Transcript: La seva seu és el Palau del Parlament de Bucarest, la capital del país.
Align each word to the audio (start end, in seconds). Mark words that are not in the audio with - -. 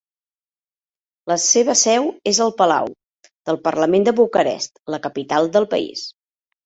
La 1.31 1.35
seva 1.43 1.75
seu 1.81 2.09
és 2.31 2.39
el 2.45 2.53
Palau 2.61 2.89
del 3.51 3.61
Parlament 3.69 4.09
de 4.09 4.15
Bucarest, 4.21 4.75
la 4.95 5.01
capital 5.05 5.51
del 5.59 5.69
país. 5.75 6.03